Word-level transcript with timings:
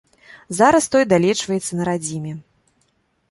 Зараз 0.59 0.85
той 0.95 1.03
далечваецца 1.11 1.71
на 1.79 1.83
радзіме. 1.91 2.33